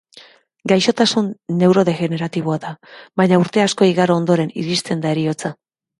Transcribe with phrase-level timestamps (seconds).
[0.71, 1.27] Gaixotasun
[1.59, 2.73] neurodegeneratiboa da,
[3.23, 5.55] baina urte asko igaro ondoren iristen da heriotza.